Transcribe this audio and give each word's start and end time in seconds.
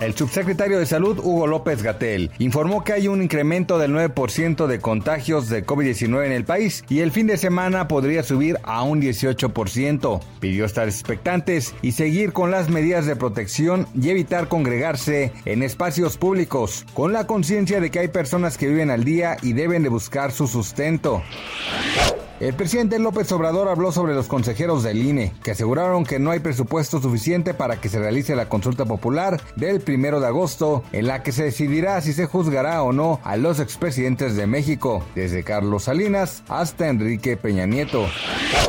El 0.00 0.14
subsecretario 0.14 0.78
de 0.78 0.86
Salud, 0.86 1.18
Hugo 1.18 1.48
López 1.48 1.82
Gatel, 1.82 2.30
informó 2.38 2.84
que 2.84 2.92
hay 2.92 3.08
un 3.08 3.20
incremento 3.20 3.78
del 3.78 3.92
9% 3.92 4.66
de 4.66 4.78
contagios 4.78 5.48
de 5.48 5.66
COVID-19 5.66 6.26
en 6.26 6.32
el 6.32 6.44
país 6.44 6.84
y 6.88 7.00
el 7.00 7.10
fin 7.10 7.26
de 7.26 7.36
semana 7.36 7.88
podría 7.88 8.22
subir 8.22 8.58
a 8.62 8.82
un 8.82 9.02
18%. 9.02 10.20
Pidió 10.38 10.64
estar 10.64 10.86
expectantes 10.86 11.74
y 11.82 11.92
seguir 11.92 12.32
con 12.32 12.52
las 12.52 12.68
medidas 12.68 13.06
de 13.06 13.16
protección 13.16 13.88
y 14.00 14.10
evitar 14.10 14.46
congregarse 14.46 15.32
en 15.44 15.64
espacios 15.64 16.16
públicos, 16.16 16.86
con 16.94 17.12
la 17.12 17.26
conciencia 17.26 17.80
de 17.80 17.90
que 17.90 17.98
hay 17.98 18.08
personas 18.08 18.56
que 18.56 18.68
viven 18.68 18.90
al 18.90 19.02
día 19.02 19.36
y 19.42 19.52
deben 19.52 19.82
de 19.82 19.88
buscar 19.88 20.30
su 20.30 20.46
sustento. 20.46 21.22
El 22.40 22.54
presidente 22.54 23.00
López 23.00 23.32
Obrador 23.32 23.68
habló 23.68 23.90
sobre 23.90 24.14
los 24.14 24.28
consejeros 24.28 24.84
del 24.84 25.04
INE, 25.04 25.32
que 25.42 25.50
aseguraron 25.50 26.04
que 26.04 26.20
no 26.20 26.30
hay 26.30 26.38
presupuesto 26.38 27.00
suficiente 27.00 27.52
para 27.52 27.80
que 27.80 27.88
se 27.88 27.98
realice 27.98 28.36
la 28.36 28.48
consulta 28.48 28.84
popular 28.84 29.40
del 29.56 29.80
primero 29.80 30.20
de 30.20 30.28
agosto, 30.28 30.84
en 30.92 31.08
la 31.08 31.24
que 31.24 31.32
se 31.32 31.42
decidirá 31.42 32.00
si 32.00 32.12
se 32.12 32.26
juzgará 32.26 32.84
o 32.84 32.92
no 32.92 33.18
a 33.24 33.36
los 33.36 33.58
expresidentes 33.58 34.36
de 34.36 34.46
México, 34.46 35.04
desde 35.16 35.42
Carlos 35.42 35.84
Salinas 35.84 36.44
hasta 36.48 36.86
Enrique 36.86 37.36
Peña 37.36 37.66
Nieto. 37.66 38.06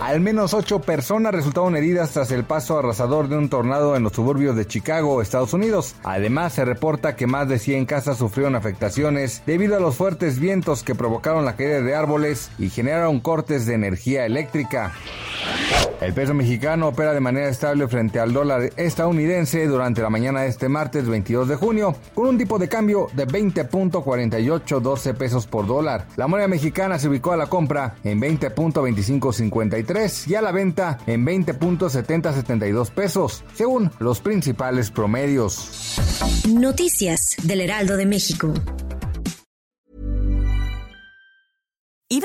Al 0.00 0.20
menos 0.20 0.54
ocho 0.54 0.80
personas 0.80 1.32
resultaron 1.32 1.76
heridas 1.76 2.10
tras 2.10 2.32
el 2.32 2.42
paso 2.42 2.76
arrasador 2.76 3.28
de 3.28 3.36
un 3.36 3.48
tornado 3.48 3.94
en 3.94 4.02
los 4.02 4.12
suburbios 4.12 4.56
de 4.56 4.66
Chicago, 4.66 5.22
Estados 5.22 5.52
Unidos. 5.52 5.94
Además, 6.02 6.54
se 6.54 6.64
reporta 6.64 7.14
que 7.14 7.28
más 7.28 7.48
de 7.48 7.60
100 7.60 7.86
casas 7.86 8.18
sufrieron 8.18 8.56
afectaciones 8.56 9.44
debido 9.46 9.76
a 9.76 9.80
los 9.80 9.94
fuertes 9.94 10.40
vientos 10.40 10.82
que 10.82 10.96
provocaron 10.96 11.44
la 11.44 11.54
caída 11.54 11.80
de 11.80 11.94
árboles 11.94 12.50
y 12.58 12.68
generaron 12.68 13.20
de 13.60 13.74
energía 13.74 14.24
eléctrica. 14.24 14.94
El 16.00 16.14
peso 16.14 16.34
mexicano 16.34 16.88
opera 16.88 17.14
de 17.14 17.20
manera 17.20 17.48
estable 17.48 17.86
frente 17.86 18.18
al 18.18 18.32
dólar 18.32 18.72
estadounidense 18.76 19.64
durante 19.66 20.02
la 20.02 20.10
mañana 20.10 20.40
de 20.42 20.48
este 20.48 20.68
martes 20.68 21.08
22 21.08 21.46
de 21.48 21.54
junio, 21.54 21.94
con 22.14 22.26
un 22.26 22.36
tipo 22.38 22.58
de 22.58 22.68
cambio 22.68 23.06
de 23.12 23.24
20.4812 23.26 25.14
pesos 25.14 25.46
por 25.46 25.64
dólar. 25.66 26.08
La 26.16 26.26
moneda 26.26 26.48
mexicana 26.48 26.98
se 26.98 27.08
ubicó 27.08 27.32
a 27.32 27.36
la 27.36 27.46
compra 27.46 27.94
en 28.02 28.20
20.2553 28.20 30.28
y 30.28 30.34
a 30.34 30.42
la 30.42 30.50
venta 30.50 30.98
en 31.06 31.24
20.7072 31.24 32.90
pesos, 32.90 33.44
según 33.54 33.92
los 34.00 34.18
principales 34.20 34.90
promedios. 34.90 36.00
Noticias 36.48 37.36
del 37.44 37.60
Heraldo 37.60 37.96
de 37.96 38.06
México. 38.06 38.52